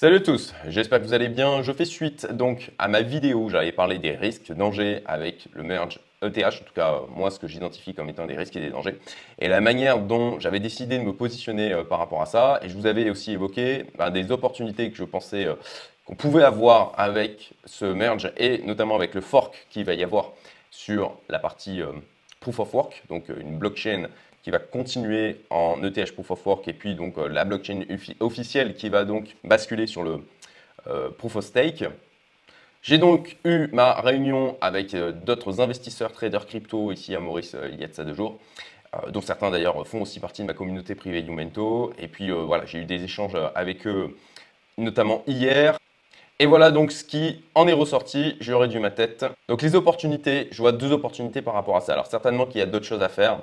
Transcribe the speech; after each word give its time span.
Salut 0.00 0.16
à 0.16 0.20
tous, 0.20 0.54
j'espère 0.66 0.98
que 0.98 1.04
vous 1.04 1.12
allez 1.12 1.28
bien. 1.28 1.60
Je 1.60 1.72
fais 1.72 1.84
suite 1.84 2.32
donc 2.32 2.70
à 2.78 2.88
ma 2.88 3.02
vidéo 3.02 3.40
où 3.40 3.50
j'avais 3.50 3.70
parlé 3.70 3.98
des 3.98 4.12
risques, 4.12 4.50
dangers 4.50 5.02
avec 5.04 5.44
le 5.52 5.62
merge 5.62 6.00
ETH, 6.22 6.38
en 6.38 6.50
tout 6.64 6.72
cas 6.74 7.00
moi 7.14 7.30
ce 7.30 7.38
que 7.38 7.46
j'identifie 7.46 7.92
comme 7.92 8.08
étant 8.08 8.24
des 8.24 8.34
risques 8.34 8.56
et 8.56 8.60
des 8.60 8.70
dangers, 8.70 8.98
et 9.38 9.46
la 9.46 9.60
manière 9.60 9.98
dont 9.98 10.40
j'avais 10.40 10.58
décidé 10.58 10.96
de 10.96 11.02
me 11.02 11.12
positionner 11.12 11.74
euh, 11.74 11.84
par 11.84 11.98
rapport 11.98 12.22
à 12.22 12.24
ça. 12.24 12.60
Et 12.62 12.70
je 12.70 12.78
vous 12.78 12.86
avais 12.86 13.10
aussi 13.10 13.32
évoqué 13.32 13.84
ben, 13.98 14.08
des 14.08 14.32
opportunités 14.32 14.90
que 14.90 14.96
je 14.96 15.04
pensais 15.04 15.44
euh, 15.44 15.56
qu'on 16.06 16.14
pouvait 16.14 16.44
avoir 16.44 16.94
avec 16.96 17.50
ce 17.66 17.84
merge 17.84 18.32
et 18.38 18.62
notamment 18.64 18.94
avec 18.96 19.14
le 19.14 19.20
fork 19.20 19.66
qu'il 19.68 19.84
va 19.84 19.92
y 19.92 20.02
avoir 20.02 20.32
sur 20.70 21.14
la 21.28 21.38
partie 21.38 21.82
euh, 21.82 21.92
proof 22.40 22.58
of 22.60 22.72
work, 22.72 23.02
donc 23.10 23.28
une 23.28 23.58
blockchain 23.58 24.08
qui 24.42 24.50
va 24.50 24.58
continuer 24.58 25.40
en 25.50 25.82
ETH 25.82 26.12
Proof 26.12 26.30
of 26.30 26.46
Work 26.46 26.68
et 26.68 26.72
puis 26.72 26.94
donc 26.94 27.18
euh, 27.18 27.28
la 27.28 27.44
blockchain 27.44 27.84
officielle 28.20 28.74
qui 28.74 28.88
va 28.88 29.04
donc 29.04 29.36
basculer 29.44 29.86
sur 29.86 30.02
le 30.02 30.20
euh, 30.86 31.10
Proof 31.10 31.36
of 31.36 31.44
Stake. 31.44 31.84
J'ai 32.82 32.96
donc 32.96 33.36
eu 33.44 33.68
ma 33.72 34.00
réunion 34.00 34.56
avec 34.60 34.94
euh, 34.94 35.12
d'autres 35.12 35.60
investisseurs 35.60 36.12
traders 36.12 36.46
crypto 36.46 36.92
ici 36.92 37.14
à 37.14 37.20
Maurice 37.20 37.54
il 37.70 37.78
y 37.78 37.84
a 37.84 37.86
de 37.86 37.92
ça 37.92 38.04
deux 38.04 38.14
jours, 38.14 38.38
dont 39.08 39.20
certains 39.20 39.50
d'ailleurs 39.50 39.86
font 39.86 40.02
aussi 40.02 40.18
partie 40.18 40.42
de 40.42 40.46
ma 40.46 40.54
communauté 40.54 40.94
privée 40.94 41.20
Umento. 41.20 41.92
Et 41.98 42.08
puis 42.08 42.30
voilà, 42.30 42.64
j'ai 42.64 42.78
eu 42.78 42.86
des 42.86 43.04
échanges 43.04 43.36
avec 43.54 43.86
eux, 43.86 44.16
notamment 44.78 45.22
hier. 45.26 45.78
Et 46.40 46.46
voilà 46.46 46.70
donc 46.70 46.90
ce 46.90 47.04
qui 47.04 47.44
en 47.54 47.68
est 47.68 47.72
ressorti, 47.72 48.36
j'aurais 48.40 48.66
dû 48.66 48.80
ma 48.80 48.90
tête. 48.90 49.26
Donc 49.48 49.60
les 49.60 49.76
opportunités, 49.76 50.48
je 50.50 50.62
vois 50.62 50.72
deux 50.72 50.90
opportunités 50.90 51.42
par 51.42 51.52
rapport 51.54 51.76
à 51.76 51.82
ça. 51.82 51.92
Alors 51.92 52.06
certainement 52.06 52.46
qu'il 52.46 52.60
y 52.60 52.62
a 52.62 52.66
d'autres 52.66 52.86
choses 52.86 53.02
à 53.02 53.10
faire 53.10 53.40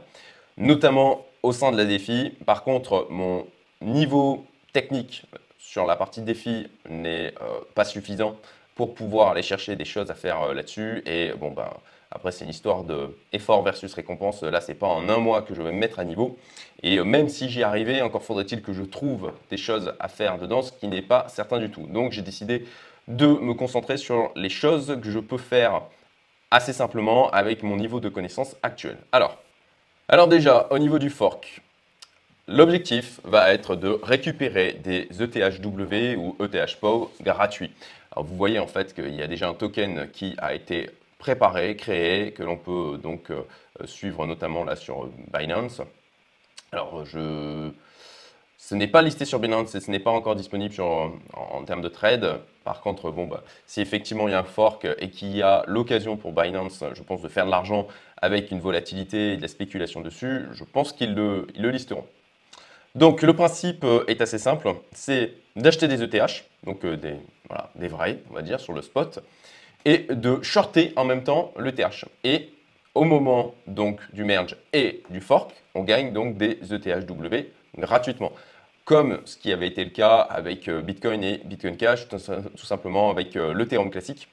notamment 0.58 1.26
au 1.44 1.52
sein 1.52 1.72
de 1.72 1.78
la 1.78 1.86
défi. 1.86 2.34
Par 2.46 2.64
contre, 2.64 3.08
mon 3.10 3.46
niveau 3.82 4.46
technique 4.74 5.24
sur 5.58 5.86
la 5.86 5.96
partie 5.96 6.22
défi 6.22 6.68
n'est 6.90 7.34
euh, 7.42 7.60
pas 7.76 7.86
suffisant 7.86 8.36
pour 8.76 8.94
pouvoir 8.94 9.32
aller 9.32 9.42
chercher 9.42 9.76
des 9.76 9.86
choses 9.86 10.12
à 10.12 10.16
faire 10.16 10.42
euh, 10.42 10.54
là-dessus. 10.54 11.02
Et 11.06 11.31
bon, 11.38 11.52
ben, 11.52 11.70
après, 12.12 12.31
c'est 12.31 12.46
une 12.46 12.52
histoire 12.52 12.84
de 12.84 13.16
versus 13.64 13.94
récompense. 13.94 14.44
Là, 14.44 14.62
c'est 14.62 14.76
pas 14.76 14.88
en 14.88 15.09
un 15.09 15.18
mois 15.18 15.42
que 15.42 15.54
je 15.54 15.62
vais 15.62 15.72
me 15.72 15.78
mettre 15.78 16.00
à 16.00 16.06
niveau. 16.06 16.38
Et 16.84 16.98
euh, 16.98 17.03
même 17.03 17.28
si 17.28 17.50
j'y 17.50 17.64
arrivais, 17.64 18.02
encore 18.02 18.24
faudrait-il 18.24 18.62
que 18.62 18.74
je 18.74 18.84
trouve 18.84 19.31
des 19.50 19.58
choses 19.58 19.94
à 20.00 20.08
faire 20.08 20.38
dedans, 20.38 20.62
ce 20.62 20.72
qui 20.72 20.88
n'est 20.88 21.02
pas 21.02 21.28
certain 21.28 21.59
du 21.59 21.70
tout. 21.70 21.86
Donc, 21.88 22.12
j'ai 22.12 22.22
décidé 22.22 22.66
de 23.08 23.28
me 23.28 23.53
concentrer 23.53 23.98
sur 23.98 24.31
les 24.36 24.50
choses 24.50 24.98
que 25.02 25.09
je 25.09 25.20
peux 25.20 25.38
faire 25.38 25.84
assez 26.50 26.74
simplement 26.74 27.30
avec 27.31 27.64
mon 27.64 27.76
niveau 27.76 28.00
de 28.00 28.09
connaissance 28.09 28.56
actuel. 28.64 28.98
Alors, 29.12 29.38
alors 30.09 30.27
déjà, 30.27 30.67
au 30.72 30.80
niveau 30.80 31.00
du 31.00 31.09
fork, 31.09 31.61
l'objectif 32.47 33.19
va 33.23 33.53
être 33.53 33.75
de 33.75 33.89
récupérer 34.02 34.73
des 34.73 35.08
ETHW 35.22 36.16
ou 36.17 36.36
ETHPO 36.41 37.11
gratuits. 37.22 37.72
Alors 38.11 38.25
vous 38.25 38.38
voyez 38.38 38.59
en 38.59 38.67
fait 38.67 38.94
qu'il 38.94 39.13
y 39.13 39.22
a 39.22 39.28
déjà 39.28 39.50
un 39.50 39.53
token 39.53 40.09
qui 40.11 40.35
a 40.38 40.53
été 40.53 40.89
préparé, 41.19 41.75
créé, 41.75 42.31
que 42.31 42.44
l'on 42.44 42.58
peut 42.58 42.97
donc 43.02 43.31
euh, 43.31 43.44
suivre 43.85 44.25
notamment 44.25 44.63
là 44.63 44.75
sur 44.75 45.09
Binance. 45.33 45.81
Alors 46.72 47.05
je 47.05 47.72
ce 48.58 48.73
n'est 48.73 48.88
pas 48.88 49.03
listé 49.03 49.23
sur 49.23 49.39
Binance 49.39 49.75
et 49.75 49.80
ce 49.80 49.91
n'est 49.91 50.00
pas 50.00 50.09
encore 50.09 50.36
disponible 50.36 50.73
en, 50.81 51.63
termes 51.66 51.81
de 51.81 51.89
trade. 51.89 52.39
Par 52.63 52.81
contre, 52.81 53.11
bon, 53.11 53.27
bah, 53.27 53.44
si 53.67 53.81
effectivement 53.81 54.27
il 54.27 54.31
y 54.31 54.33
a 54.33 54.39
un 54.39 54.44
fork 54.44 54.88
et 54.97 55.09
qu'il 55.09 55.36
y 55.36 55.44
a 55.44 55.63
l'occasion 55.67 56.17
pour 56.17 56.33
Binance, 56.33 56.83
je 56.94 57.03
pense, 57.03 57.22
de 57.22 57.28
faire 57.28 57.45
de 57.45 57.52
l'argent 57.52 57.88
avec 58.19 58.50
une 58.52 58.59
volatilité 58.59 59.33
et 59.33 59.38
de 59.38 59.41
la 59.41 59.47
spéculation 59.47 60.02
dessus, 60.02 60.47
je 60.53 60.63
pense 60.63 60.91
qu'ils 60.91 61.13
le, 61.13 61.47
listeront. 61.55 62.05
Donc 62.95 63.22
le 63.22 63.33
principe 63.33 63.83
euh, 63.83 64.03
est 64.08 64.22
assez 64.22 64.39
simple, 64.39 64.73
c'est 64.91 65.33
d'acheter 65.55 65.88
des 65.88 66.02
ETH, 66.02 66.45
donc 66.63 66.83
euh, 66.83 66.97
des, 66.97 67.16
des 67.75 67.88
vrais, 67.88 68.19
on 68.31 68.33
va 68.33 68.41
dire, 68.41 68.59
sur 68.59 68.73
le 68.73 68.81
spot, 68.81 69.19
et 69.85 70.08
de 70.09 70.41
shorter 70.41 70.94
en 70.95 71.05
même 71.05 71.23
temps 71.23 71.53
l'ETH. 71.59 72.05
Et 72.23 72.50
au 72.95 73.03
moment 73.03 73.53
donc 73.67 74.02
du 74.13 74.23
merge 74.23 74.57
et 74.73 75.03
du 75.12 75.22
fork, 75.22 75.53
on 75.75 75.84
gagne 75.84 76.12
donc 76.12 76.38
des 76.38 76.57
ETHW 76.73 77.46
gratuitement 77.78 78.32
comme 78.88 79.20
ce 79.26 79.36
qui 79.36 79.52
avait 79.52 79.68
été 79.68 79.84
le 79.84 79.90
cas 79.90 80.20
avec 80.20 80.70
euh, 80.70 80.82
Bitcoin 80.82 81.22
et 81.22 81.42
Bitcoin 81.44 81.76
Cash, 81.76 82.08
tout 82.08 82.66
simplement 82.66 83.12
avec 83.12 83.36
euh, 83.36 83.54
l'Ethereum 83.54 83.92
classique. 83.92 84.30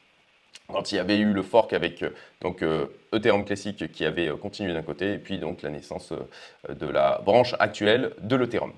Quand 0.68 0.92
il 0.92 0.94
y 0.94 0.98
avait 1.00 1.18
eu 1.18 1.32
le 1.32 1.42
fork 1.42 1.72
avec 1.72 2.04
euh, 2.04 2.10
donc 2.40 2.64
Ethereum 3.12 3.44
classique 3.44 3.90
qui 3.90 4.04
avait 4.04 4.28
continué 4.40 4.72
d'un 4.72 4.82
côté 4.82 5.14
et 5.14 5.18
puis 5.18 5.38
donc 5.38 5.62
la 5.62 5.70
naissance 5.70 6.12
de 6.68 6.86
la 6.86 7.20
branche 7.24 7.56
actuelle 7.58 8.12
de 8.20 8.36
l'Ethereum. 8.36 8.72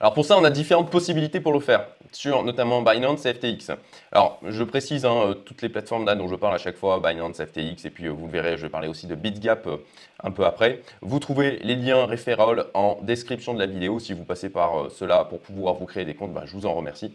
Alors 0.00 0.12
pour 0.12 0.24
ça, 0.24 0.36
on 0.36 0.42
a 0.42 0.50
différentes 0.50 0.90
possibilités 0.90 1.40
pour 1.40 1.52
le 1.52 1.60
faire, 1.60 1.86
sur 2.12 2.42
notamment 2.42 2.82
Binance 2.82 3.26
et 3.26 3.34
FTX. 3.34 3.72
Alors 4.12 4.38
je 4.46 4.62
précise 4.64 5.04
hein, 5.04 5.16
euh, 5.16 5.34
toutes 5.34 5.62
les 5.62 5.68
plateformes 5.68 6.04
là 6.04 6.14
dont 6.14 6.28
je 6.28 6.34
parle 6.34 6.54
à 6.54 6.58
chaque 6.58 6.76
fois, 6.76 7.00
Binance, 7.00 7.42
FTX, 7.42 7.84
et 7.84 7.90
puis 7.90 8.06
euh, 8.06 8.10
vous 8.10 8.28
verrez, 8.28 8.56
je 8.56 8.62
vais 8.62 8.68
parler 8.68 8.88
aussi 8.88 9.06
de 9.06 9.14
BitGap 9.14 9.66
euh, 9.66 9.76
un 10.22 10.30
peu 10.30 10.44
après. 10.44 10.82
Vous 11.00 11.18
trouvez 11.18 11.58
les 11.62 11.76
liens 11.76 12.06
référals 12.06 12.66
en 12.74 12.98
description 13.02 13.54
de 13.54 13.58
la 13.58 13.66
vidéo. 13.66 13.98
Si 13.98 14.12
vous 14.12 14.24
passez 14.24 14.48
par 14.48 14.90
cela 14.90 15.24
pour 15.24 15.40
pouvoir 15.40 15.74
vous 15.74 15.86
créer 15.86 16.04
des 16.04 16.14
comptes, 16.14 16.32
bah, 16.32 16.42
je 16.46 16.52
vous 16.52 16.66
en 16.66 16.74
remercie. 16.74 17.14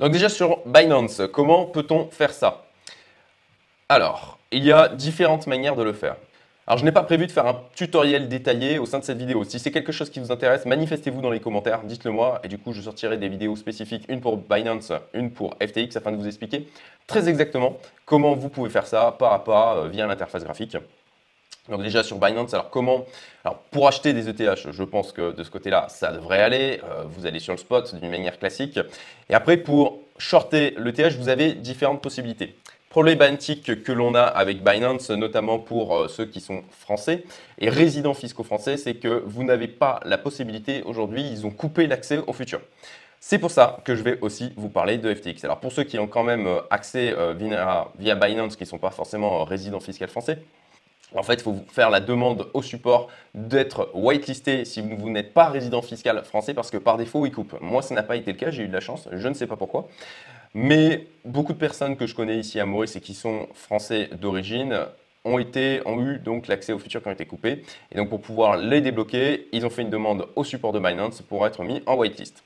Donc 0.00 0.12
déjà 0.12 0.28
sur 0.28 0.58
Binance, 0.66 1.22
comment 1.32 1.66
peut-on 1.66 2.08
faire 2.10 2.32
ça? 2.32 2.66
Alors, 3.88 4.38
il 4.50 4.64
y 4.64 4.72
a 4.72 4.88
différentes 4.88 5.46
manières 5.46 5.76
de 5.76 5.82
le 5.82 5.92
faire. 5.92 6.16
Alors 6.66 6.78
je 6.78 6.84
n'ai 6.86 6.92
pas 6.92 7.02
prévu 7.02 7.26
de 7.26 7.32
faire 7.32 7.46
un 7.46 7.60
tutoriel 7.74 8.28
détaillé 8.28 8.78
au 8.78 8.86
sein 8.86 8.98
de 8.98 9.04
cette 9.04 9.18
vidéo. 9.18 9.44
Si 9.44 9.58
c'est 9.58 9.70
quelque 9.70 9.92
chose 9.92 10.08
qui 10.08 10.18
vous 10.18 10.32
intéresse, 10.32 10.64
manifestez-vous 10.64 11.20
dans 11.20 11.30
les 11.30 11.40
commentaires, 11.40 11.82
dites-le 11.82 12.10
moi 12.10 12.40
et 12.42 12.48
du 12.48 12.56
coup 12.56 12.72
je 12.72 12.80
sortirai 12.80 13.18
des 13.18 13.28
vidéos 13.28 13.54
spécifiques, 13.54 14.06
une 14.08 14.22
pour 14.22 14.38
Binance, 14.38 14.90
une 15.12 15.30
pour 15.30 15.56
FTX 15.62 15.94
afin 15.96 16.12
de 16.12 16.16
vous 16.16 16.26
expliquer 16.26 16.66
très 17.06 17.28
exactement 17.28 17.76
comment 18.06 18.34
vous 18.34 18.48
pouvez 18.48 18.70
faire 18.70 18.86
ça 18.86 19.14
pas 19.18 19.34
à 19.34 19.40
pas 19.40 19.88
via 19.88 20.06
l'interface 20.06 20.42
graphique. 20.42 20.78
Donc 21.68 21.82
déjà 21.82 22.02
sur 22.02 22.18
Binance, 22.18 22.54
alors 22.54 22.70
comment 22.70 23.04
Alors 23.44 23.58
pour 23.70 23.86
acheter 23.86 24.14
des 24.14 24.28
ETH, 24.30 24.70
je 24.70 24.82
pense 24.84 25.12
que 25.12 25.32
de 25.32 25.42
ce 25.42 25.50
côté-là, 25.50 25.86
ça 25.88 26.12
devrait 26.12 26.42
aller. 26.42 26.80
Euh, 26.84 27.04
vous 27.06 27.26
allez 27.26 27.40
sur 27.40 27.52
le 27.52 27.58
spot 27.58 27.94
d'une 27.94 28.10
manière 28.10 28.38
classique. 28.38 28.78
Et 29.30 29.34
après 29.34 29.58
pour 29.58 30.00
shorter 30.18 30.74
l'ETH, 30.78 31.16
vous 31.18 31.28
avez 31.28 31.52
différentes 31.52 32.02
possibilités 32.02 32.54
problématique 32.94 33.82
que 33.82 33.90
l'on 33.90 34.14
a 34.14 34.22
avec 34.22 34.62
Binance, 34.62 35.10
notamment 35.10 35.58
pour 35.58 35.96
euh, 35.96 36.06
ceux 36.06 36.26
qui 36.26 36.40
sont 36.40 36.62
français 36.70 37.24
et 37.58 37.68
résidents 37.68 38.14
fiscaux 38.14 38.44
français, 38.44 38.76
c'est 38.76 38.94
que 38.94 39.20
vous 39.26 39.42
n'avez 39.42 39.66
pas 39.66 39.98
la 40.04 40.16
possibilité 40.16 40.84
aujourd'hui, 40.84 41.28
ils 41.28 41.44
ont 41.44 41.50
coupé 41.50 41.88
l'accès 41.88 42.20
au 42.24 42.32
futur. 42.32 42.60
C'est 43.18 43.40
pour 43.40 43.50
ça 43.50 43.80
que 43.84 43.96
je 43.96 44.02
vais 44.04 44.20
aussi 44.20 44.52
vous 44.56 44.68
parler 44.68 44.98
de 44.98 45.12
FTX. 45.12 45.42
Alors 45.42 45.58
pour 45.58 45.72
ceux 45.72 45.82
qui 45.82 45.98
ont 45.98 46.06
quand 46.06 46.22
même 46.22 46.46
euh, 46.46 46.60
accès 46.70 47.12
euh, 47.18 47.34
via, 47.98 48.14
Binance, 48.14 48.54
qui 48.54 48.62
ne 48.62 48.68
sont 48.68 48.78
pas 48.78 48.90
forcément 48.92 49.42
résidents 49.42 49.80
fiscaux 49.80 50.06
français, 50.06 50.38
en 51.16 51.24
fait, 51.24 51.34
il 51.34 51.42
faut 51.42 51.56
faire 51.72 51.90
la 51.90 51.98
demande 51.98 52.46
au 52.54 52.62
support 52.62 53.08
d'être 53.34 53.90
whitelisté 53.94 54.64
si 54.64 54.80
vous, 54.80 55.10
n'êtes 55.10 55.34
pas 55.34 55.48
résident 55.48 55.82
fiscal 55.82 56.22
français 56.24 56.54
parce 56.54 56.70
que 56.70 56.76
par 56.76 56.96
défaut, 56.96 57.26
ils 57.26 57.32
coupent. 57.32 57.60
Moi, 57.60 57.82
ça 57.82 57.94
n'a 57.94 58.04
pas 58.04 58.14
été 58.14 58.32
le 58.32 58.38
cas, 58.38 58.50
j'ai 58.52 58.62
eu 58.62 58.68
de 58.68 58.72
la 58.72 58.80
chance, 58.80 59.08
je 59.10 59.28
ne 59.28 59.34
sais 59.34 59.48
pas 59.48 59.56
pourquoi. 59.56 59.88
Mais 60.54 61.08
beaucoup 61.24 61.52
de 61.52 61.58
personnes 61.58 61.96
que 61.96 62.06
je 62.06 62.14
connais 62.14 62.38
ici 62.38 62.60
à 62.60 62.66
Maurice 62.66 62.94
et 62.94 63.00
qui 63.00 63.14
sont 63.14 63.48
français 63.54 64.08
d'origine 64.20 64.86
ont, 65.24 65.38
eu 65.40 66.20
l'accès 66.48 66.72
aux 66.72 66.78
futurs 66.78 67.02
qui 67.02 67.08
ont 67.08 67.12
été 67.12 67.26
coupés. 67.26 67.62
Et 67.90 67.96
donc 67.96 68.08
pour 68.08 68.20
pouvoir 68.20 68.56
les 68.56 68.80
débloquer, 68.80 69.48
ils 69.52 69.66
ont 69.66 69.70
fait 69.70 69.82
une 69.82 69.90
demande 69.90 70.28
au 70.36 70.44
support 70.44 70.72
de 70.72 70.78
Binance 70.78 71.22
pour 71.22 71.46
être 71.46 71.62
mis 71.64 71.82
en 71.86 71.96
whitelist. 71.96 72.44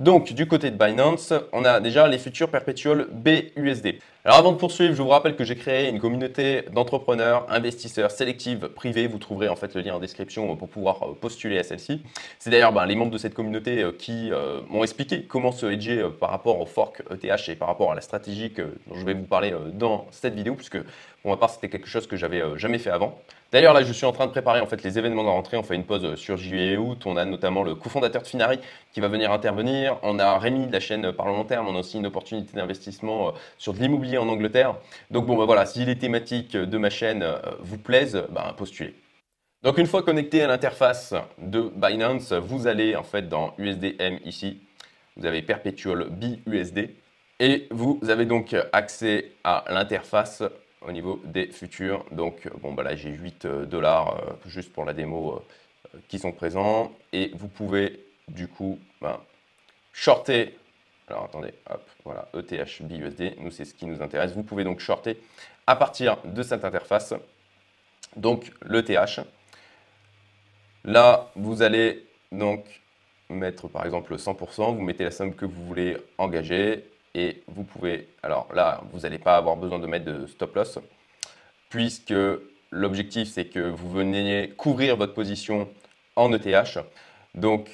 Donc, 0.00 0.32
du 0.32 0.48
côté 0.48 0.70
de 0.70 0.78
Binance, 0.78 1.34
on 1.52 1.62
a 1.66 1.78
déjà 1.78 2.08
les 2.08 2.16
futurs 2.16 2.48
perpétuels 2.48 3.06
BUSD. 3.12 3.98
Alors, 4.24 4.38
avant 4.38 4.52
de 4.52 4.56
poursuivre, 4.56 4.94
je 4.94 5.02
vous 5.02 5.08
rappelle 5.10 5.36
que 5.36 5.44
j'ai 5.44 5.56
créé 5.56 5.90
une 5.90 6.00
communauté 6.00 6.62
d'entrepreneurs, 6.72 7.44
investisseurs 7.50 8.10
sélectifs 8.10 8.60
privés. 8.60 9.06
Vous 9.06 9.18
trouverez 9.18 9.50
en 9.50 9.56
fait 9.56 9.74
le 9.74 9.82
lien 9.82 9.96
en 9.96 9.98
description 9.98 10.56
pour 10.56 10.70
pouvoir 10.70 11.02
euh, 11.02 11.12
postuler 11.12 11.58
à 11.58 11.62
celle-ci. 11.64 12.00
C'est 12.38 12.48
d'ailleurs 12.48 12.72
ben, 12.72 12.86
les 12.86 12.94
membres 12.94 13.10
de 13.10 13.18
cette 13.18 13.34
communauté 13.34 13.82
euh, 13.82 13.92
qui 13.92 14.32
euh, 14.32 14.62
m'ont 14.70 14.84
expliqué 14.84 15.24
comment 15.24 15.52
se 15.52 15.66
hedger 15.66 16.08
par 16.18 16.30
rapport 16.30 16.58
au 16.58 16.64
fork 16.64 17.02
ETH 17.10 17.50
et 17.50 17.54
par 17.54 17.68
rapport 17.68 17.92
à 17.92 17.94
la 17.94 18.00
stratégie 18.00 18.50
dont 18.56 18.94
je 18.94 19.04
vais 19.04 19.12
vous 19.12 19.24
parler 19.24 19.52
dans 19.74 20.06
cette 20.12 20.34
vidéo, 20.34 20.54
puisque 20.54 20.78
pour 21.20 21.30
ma 21.30 21.36
part, 21.36 21.50
c'était 21.50 21.68
quelque 21.68 21.88
chose 21.88 22.06
que 22.06 22.16
j'avais 22.16 22.42
jamais 22.56 22.78
fait 22.78 22.90
avant. 22.90 23.20
D'ailleurs, 23.52 23.74
là, 23.74 23.82
je 23.82 23.92
suis 23.92 24.06
en 24.06 24.12
train 24.12 24.26
de 24.26 24.30
préparer 24.30 24.60
en 24.60 24.66
les 24.84 24.98
événements 24.98 25.24
de 25.24 25.28
rentrée. 25.28 25.56
On 25.56 25.64
fait 25.64 25.74
une 25.74 25.84
pause 25.84 26.14
sur 26.14 26.36
juillet 26.36 26.74
et 26.74 26.76
août. 26.76 27.02
On 27.04 27.16
a 27.16 27.24
notamment 27.24 27.64
le 27.64 27.74
cofondateur 27.74 28.22
de 28.22 28.26
Finari 28.28 28.60
qui 28.92 29.00
va 29.00 29.08
venir 29.08 29.32
intervenir. 29.32 29.98
On 30.02 30.20
a 30.20 30.38
Rémi 30.38 30.68
de 30.68 30.72
la 30.72 30.78
chaîne 30.78 31.02
Long 31.02 31.44
Terme. 31.44 31.66
On 31.66 31.74
a 31.74 31.80
aussi 31.80 31.98
une 31.98 32.06
opportunité 32.06 32.56
d'investissement 32.56 33.28
euh, 33.28 33.32
sur 33.58 33.74
de 33.74 33.80
l'immobilier 33.80 34.18
en 34.18 34.28
Angleterre. 34.28 34.76
Donc 35.10 35.26
bon, 35.26 35.36
bah, 35.36 35.46
voilà, 35.46 35.66
si 35.66 35.84
les 35.84 35.98
thématiques 35.98 36.56
de 36.56 36.78
ma 36.78 36.90
chaîne 36.90 37.24
euh, 37.24 37.38
vous 37.58 37.78
plaisent, 37.78 38.22
bah, 38.30 38.54
postulez. 38.56 38.94
Donc 39.64 39.78
une 39.78 39.86
fois 39.86 40.04
connecté 40.04 40.42
à 40.42 40.46
l'interface 40.46 41.12
de 41.38 41.72
Binance, 41.74 42.32
vous 42.32 42.68
allez 42.68 42.94
en 42.94 43.02
fait 43.02 43.28
dans 43.28 43.52
USDM 43.58 44.18
ici. 44.24 44.60
Vous 45.16 45.26
avez 45.26 45.42
Perpetual 45.42 46.06
BUSD 46.08 46.94
et 47.40 47.66
vous 47.70 47.98
avez 48.08 48.26
donc 48.26 48.54
accès 48.72 49.32
à 49.42 49.64
l'interface 49.68 50.44
au 50.82 50.92
niveau 50.92 51.20
des 51.24 51.46
futurs. 51.46 52.04
Donc, 52.10 52.48
bon, 52.58 52.72
bah 52.72 52.82
là, 52.82 52.96
j'ai 52.96 53.10
8 53.10 53.44
euh, 53.44 53.66
dollars 53.66 54.16
euh, 54.16 54.32
juste 54.46 54.72
pour 54.72 54.84
la 54.84 54.94
démo 54.94 55.42
euh, 55.94 55.98
qui 56.08 56.18
sont 56.18 56.32
présents. 56.32 56.92
Et 57.12 57.30
vous 57.34 57.48
pouvez, 57.48 58.04
du 58.28 58.48
coup, 58.48 58.78
ben, 59.00 59.20
shorter 59.92 60.56
Alors 61.08 61.24
attendez, 61.24 61.52
hop, 61.68 61.88
voilà, 62.04 62.28
ETH 62.34 62.82
BUSD, 62.82 63.36
nous 63.40 63.50
c'est 63.50 63.64
ce 63.64 63.74
qui 63.74 63.86
nous 63.86 64.02
intéresse. 64.02 64.32
Vous 64.32 64.42
pouvez 64.42 64.64
donc 64.64 64.80
shorter 64.80 65.20
à 65.66 65.76
partir 65.76 66.16
de 66.24 66.42
cette 66.42 66.64
interface, 66.64 67.14
donc 68.16 68.52
l'ETH. 68.62 69.20
Là, 70.84 71.30
vous 71.36 71.62
allez 71.62 72.06
donc 72.32 72.64
mettre 73.28 73.68
par 73.68 73.84
exemple 73.84 74.14
100%, 74.14 74.74
vous 74.74 74.82
mettez 74.82 75.04
la 75.04 75.10
somme 75.10 75.34
que 75.34 75.44
vous 75.44 75.64
voulez 75.64 75.96
engager 76.18 76.89
et 77.14 77.42
vous 77.48 77.64
pouvez, 77.64 78.08
alors 78.22 78.48
là, 78.54 78.82
vous 78.92 79.00
n'allez 79.00 79.18
pas 79.18 79.36
avoir 79.36 79.56
besoin 79.56 79.78
de 79.78 79.86
mettre 79.86 80.04
de 80.04 80.26
stop 80.26 80.54
loss 80.54 80.78
puisque 81.68 82.14
l'objectif 82.70 83.28
c'est 83.28 83.46
que 83.46 83.60
vous 83.60 83.90
veniez 83.90 84.50
couvrir 84.56 84.96
votre 84.96 85.14
position 85.14 85.68
en 86.16 86.32
ETH. 86.32 86.78
Donc 87.34 87.68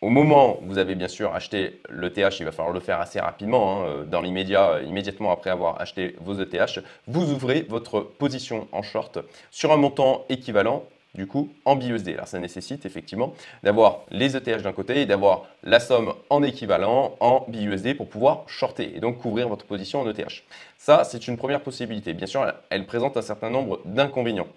au 0.00 0.10
moment 0.10 0.58
où 0.60 0.66
vous 0.66 0.78
avez 0.78 0.94
bien 0.94 1.08
sûr 1.08 1.34
acheté 1.34 1.80
l'ETH, 1.88 2.38
il 2.38 2.44
va 2.44 2.52
falloir 2.52 2.74
le 2.74 2.80
faire 2.80 3.00
assez 3.00 3.20
rapidement, 3.20 3.86
hein, 3.86 4.04
dans 4.06 4.20
l'immédiat, 4.20 4.82
immédiatement 4.82 5.32
après 5.32 5.50
avoir 5.50 5.80
acheté 5.80 6.14
vos 6.20 6.34
ETH, 6.34 6.80
vous 7.06 7.32
ouvrez 7.32 7.62
votre 7.62 8.00
position 8.00 8.68
en 8.72 8.82
short 8.82 9.18
sur 9.50 9.72
un 9.72 9.76
montant 9.78 10.26
équivalent 10.28 10.84
du 11.14 11.26
coup 11.26 11.50
en 11.64 11.76
BUSD. 11.76 12.08
Alors 12.10 12.28
ça 12.28 12.38
nécessite 12.38 12.86
effectivement 12.86 13.34
d'avoir 13.62 14.00
les 14.10 14.36
ETH 14.36 14.62
d'un 14.62 14.72
côté 14.72 15.02
et 15.02 15.06
d'avoir 15.06 15.46
la 15.62 15.80
somme 15.80 16.14
en 16.30 16.42
équivalent 16.42 17.16
en 17.20 17.44
BUSD 17.48 17.96
pour 17.96 18.08
pouvoir 18.08 18.48
shorter 18.48 18.96
et 18.96 19.00
donc 19.00 19.18
couvrir 19.18 19.48
votre 19.48 19.64
position 19.64 20.00
en 20.00 20.10
ETH. 20.10 20.44
Ça, 20.78 21.04
c'est 21.04 21.28
une 21.28 21.36
première 21.36 21.60
possibilité. 21.62 22.12
Bien 22.14 22.26
sûr, 22.26 22.52
elle 22.70 22.86
présente 22.86 23.16
un 23.16 23.22
certain 23.22 23.50
nombre 23.50 23.80
d'inconvénients 23.84 24.48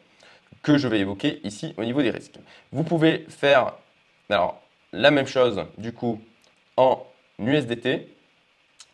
que 0.63 0.77
je 0.77 0.87
vais 0.87 0.99
évoquer 0.99 1.39
ici 1.43 1.73
au 1.77 1.83
niveau 1.83 2.01
des 2.01 2.09
risques. 2.09 2.39
Vous 2.71 2.83
pouvez 2.83 3.25
faire 3.29 3.73
la 4.29 5.11
même 5.11 5.27
chose 5.27 5.63
du 5.77 5.93
coup 5.93 6.19
en 6.75 7.03
USDT 7.39 8.07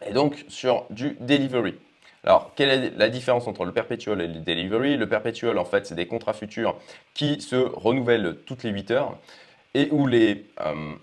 et 0.06 0.14
donc 0.14 0.46
sur 0.48 0.86
du 0.90 1.18
delivery. 1.20 1.76
Alors, 2.26 2.52
quelle 2.56 2.70
est 2.70 2.98
la 2.98 3.10
différence 3.10 3.48
entre 3.48 3.66
le 3.66 3.74
perpetual 3.74 4.22
et 4.22 4.28
le 4.28 4.40
delivery? 4.40 4.96
Le 4.96 5.10
perpetual, 5.10 5.58
en 5.58 5.66
fait, 5.66 5.86
c'est 5.86 5.96
des 5.96 6.08
contrats 6.08 6.34
futurs 6.34 6.78
qui 7.14 7.42
se 7.42 7.56
renouvellent 7.56 8.38
toutes 8.46 8.64
les 8.64 8.70
8 8.70 8.92
heures 8.92 9.18
et 9.74 9.90
où 9.92 10.08
les 10.08 10.46
euh, 10.62 10.94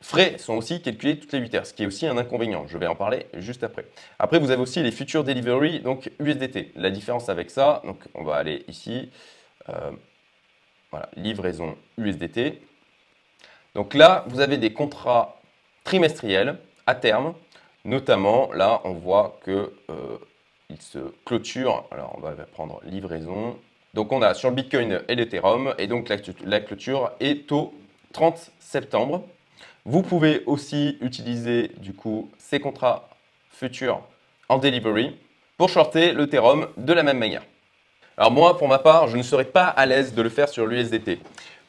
frais 0.00 0.38
sont 0.38 0.54
aussi 0.54 0.80
calculés 0.80 1.18
toutes 1.18 1.32
les 1.32 1.40
8 1.40 1.54
heures, 1.54 1.66
ce 1.66 1.74
qui 1.74 1.82
est 1.82 1.86
aussi 1.86 2.06
un 2.06 2.16
inconvénient. 2.16 2.66
Je 2.66 2.78
vais 2.78 2.86
en 2.86 2.94
parler 2.94 3.26
juste 3.34 3.64
après. 3.64 3.84
Après, 4.18 4.38
vous 4.38 4.50
avez 4.50 4.62
aussi 4.62 4.82
les 4.82 4.92
futures 4.92 5.24
delivery, 5.24 5.80
donc 5.80 6.10
USDT. 6.18 6.72
La 6.76 6.90
différence 6.90 7.28
avec 7.28 7.50
ça, 7.50 7.82
donc 7.84 7.98
on 8.14 8.24
va 8.24 8.36
aller 8.36 8.64
ici, 8.66 9.10
euh, 9.68 9.90
voilà, 10.90 11.10
livraison 11.16 11.76
USDT. 11.98 12.62
Donc 13.74 13.92
là, 13.92 14.24
vous 14.28 14.40
avez 14.40 14.56
des 14.56 14.72
contrats 14.72 15.40
trimestriels 15.84 16.58
à 16.86 16.94
terme. 16.94 17.34
Notamment, 17.84 18.52
là, 18.52 18.80
on 18.84 18.92
voit 18.92 19.38
que 19.42 19.72
euh, 19.90 20.18
il 20.72 20.80
se 20.80 20.98
clôture. 21.24 21.84
Alors, 21.90 22.14
on 22.18 22.20
va 22.20 22.32
prendre 22.52 22.80
livraison. 22.84 23.56
Donc, 23.94 24.12
on 24.12 24.22
a 24.22 24.34
sur 24.34 24.48
le 24.48 24.56
Bitcoin 24.56 25.02
et 25.08 25.14
l'Ethereum. 25.14 25.74
Et 25.78 25.86
donc, 25.86 26.08
la, 26.44 26.60
clôture 26.60 27.12
est 27.20 27.50
au 27.52 27.74
30 28.12 28.50
septembre. 28.58 29.24
Vous 29.84 30.02
pouvez 30.02 30.42
aussi 30.46 30.96
utiliser, 31.00 31.72
du 31.78 31.92
coup, 31.92 32.30
ces 32.38 32.60
contrats 32.60 33.08
futurs 33.50 34.00
en 34.48 34.58
delivery 34.58 35.16
pour 35.56 35.68
shorter 35.68 36.12
l'Ethereum 36.12 36.68
de 36.76 36.92
la 36.92 37.02
même 37.02 37.18
manière. 37.18 37.42
Alors, 38.16 38.32
moi, 38.32 38.56
pour 38.56 38.68
ma 38.68 38.78
part, 38.78 39.08
je 39.08 39.16
ne 39.16 39.22
serais 39.22 39.44
pas 39.44 39.66
à 39.66 39.86
l'aise 39.86 40.14
de 40.14 40.22
le 40.22 40.28
faire 40.28 40.48
sur 40.48 40.66
l'USDT. 40.66 41.18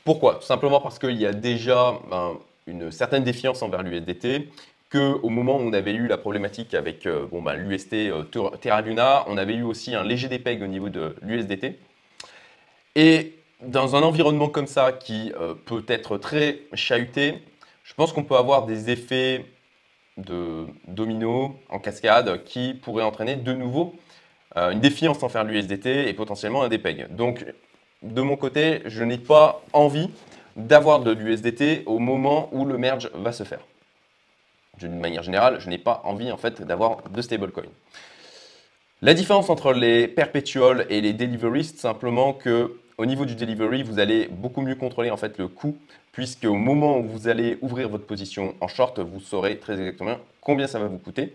Pourquoi? 0.04 0.40
Simplement 0.42 0.82
parce 0.82 1.00
qu'il 1.00 1.18
y 1.20 1.26
a 1.26 1.34
déjà 1.34 1.94
ben, 2.10 2.38
une 2.68 2.92
certaine 2.92 3.24
défiance 3.24 3.62
envers 3.62 3.84
l'USDT 3.84 4.50
qu'au 4.94 5.30
moment 5.30 5.58
où 5.58 5.62
on 5.62 5.74
avait 5.74 5.94
eu 5.94 6.08
la 6.08 6.18
problématique 6.18 6.76
avec 6.76 7.08
euh, 7.08 7.26
bon, 7.26 7.42
bah, 7.42 7.56
l'UST 7.56 7.94
euh, 7.94 8.24
Terra 8.62 8.82
Luna, 8.82 9.26
on 9.28 9.38
avait 9.38 9.56
eu 9.56 9.64
aussi 9.64 9.96
un 9.96 10.04
léger 10.04 10.28
dépeg 10.30 10.62
au 10.62 10.68
niveau 10.68 10.90
de 10.90 11.16
l'USDT. 11.24 11.80
Et 12.96 13.34
dans 13.62 13.96
un 13.96 14.04
environnement 14.04 14.50
comme 14.50 14.68
ça 14.68 14.92
qui 14.92 15.34
euh, 15.40 15.56
peut 15.66 15.84
être 15.88 16.18
très 16.20 16.60
chahuté, 16.74 17.42
je 17.84 17.94
pense 17.96 18.14
qu'on 18.14 18.24
peut 18.24 18.36
avoir 18.36 18.68
des 18.68 18.92
effets 18.92 19.46
de 20.18 20.68
domino 20.88 21.60
en 21.70 21.80
cascade 21.80 22.44
qui 22.44 22.76
pourraient 22.76 23.04
entraîner 23.04 23.36
de 23.36 23.52
nouveau 23.52 23.96
une 24.56 24.80
défiance 24.80 25.24
envers 25.24 25.44
l'USDT 25.44 26.08
et 26.08 26.14
potentiellement 26.14 26.62
un 26.62 26.70
dépeg. 26.70 27.08
Donc, 27.16 27.44
de 28.04 28.22
mon 28.22 28.38
côté, 28.38 28.84
je 28.86 29.04
n'ai 29.04 29.18
pas 29.18 29.64
envie 29.74 30.12
d'avoir 30.56 31.00
de 31.00 31.10
l'USDT 31.10 31.82
au 31.88 31.98
moment 31.98 32.50
où 32.52 32.64
le 32.64 32.78
merge 32.78 33.10
va 33.16 33.32
se 33.32 33.44
faire 33.44 33.62
d'une 34.78 35.00
manière 35.00 35.24
générale, 35.24 35.60
je 35.60 35.70
n'ai 35.70 35.78
pas 35.78 36.02
envie 36.04 36.32
en 36.32 36.38
fait 36.38 36.62
d'avoir 36.62 37.10
de 37.10 37.22
stablecoin. 37.22 37.64
La 39.02 39.14
différence 39.14 39.50
entre 39.50 39.74
les 39.74 40.08
perpetuals 40.08 40.86
et 40.90 41.02
les 41.02 41.14
delivery, 41.14 41.66
c'est 41.66 41.78
simplement 41.78 42.34
que 42.34 42.78
au 42.98 43.06
niveau 43.06 43.26
du 43.26 43.36
delivery, 43.36 43.84
vous 43.84 44.00
allez 44.00 44.28
beaucoup 44.28 44.62
mieux 44.62 44.76
contrôler 44.76 45.10
en 45.10 45.18
fait 45.18 45.38
le 45.38 45.48
coût, 45.48 45.76
puisque 46.12 46.46
au 46.46 46.54
moment 46.54 47.00
où 47.00 47.04
vous 47.04 47.28
allez 47.28 47.58
ouvrir 47.62 47.90
votre 47.90 48.06
position 48.06 48.56
en 48.62 48.68
short, 48.68 49.00
vous 49.00 49.20
saurez 49.20 49.58
très 49.58 49.74
exactement 49.74 50.18
combien 50.42 50.68
ça 50.68 50.80
va 50.80 50.88
vous 50.88 51.00
coûter. 51.00 51.34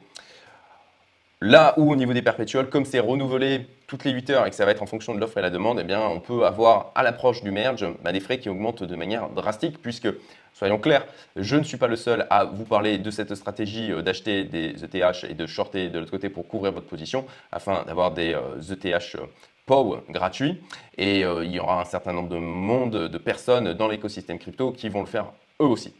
Là 1.40 1.75
où 1.76 1.93
au 1.93 1.94
niveau 1.94 2.12
des 2.12 2.23
perpétuels, 2.23 2.69
comme 2.69 2.85
c'est 2.85 2.99
renouvelé 2.99 3.67
toutes 3.87 4.05
les 4.05 4.11
8 4.11 4.31
heures 4.31 4.46
et 4.46 4.50
que 4.50 4.56
ça 4.56 4.64
va 4.64 4.73
être 4.73 4.82
en 4.82 4.87
fonction 4.87 5.14
de 5.14 5.20
l'offre 5.20 5.38
et 5.38 5.40
la 5.40 5.50
demande, 5.50 5.79
eh 5.81 5.85
bien, 5.85 6.00
on 6.00 6.19
peut 6.19 6.44
avoir 6.44 6.90
à 6.96 7.05
l'approche 7.05 7.44
du 7.44 7.52
merge 7.52 7.87
bah, 8.02 8.11
des 8.11 8.19
frais 8.19 8.40
qui 8.40 8.49
augmentent 8.49 8.82
de 8.82 8.96
manière 8.96 9.29
drastique 9.29 9.81
puisque, 9.81 10.08
soyons 10.52 10.79
clairs, 10.79 11.06
je 11.37 11.55
ne 11.55 11.62
suis 11.62 11.76
pas 11.76 11.87
le 11.87 11.94
seul 11.94 12.26
à 12.29 12.44
vous 12.44 12.64
parler 12.64 12.99
de 12.99 13.11
cette 13.12 13.37
stratégie 13.37 13.93
euh, 13.93 14.02
d'acheter 14.02 14.43
des 14.43 14.85
ETH 14.85 15.26
et 15.29 15.35
de 15.35 15.46
shorter 15.46 15.90
de 15.90 16.00
l'autre 16.00 16.11
côté 16.11 16.29
pour 16.29 16.49
couvrir 16.49 16.73
votre 16.73 16.87
position 16.87 17.25
afin 17.52 17.84
d'avoir 17.84 18.11
des 18.11 18.34
ETH 18.70 18.84
euh, 18.87 19.19
e 19.19 19.29
POW 19.64 19.99
gratuits. 20.11 20.61
Et 20.96 21.25
euh, 21.25 21.44
il 21.44 21.52
y 21.52 21.61
aura 21.61 21.81
un 21.81 21.84
certain 21.84 22.12
nombre 22.12 22.31
de 22.31 22.38
monde, 22.38 23.08
de 23.08 23.19
personnes 23.19 23.75
dans 23.75 23.87
l'écosystème 23.87 24.41
crypto 24.41 24.73
qui 24.73 24.88
vont 24.88 25.00
le 25.00 25.06
faire 25.06 25.26
eux 25.61 25.67
aussi. 25.67 25.94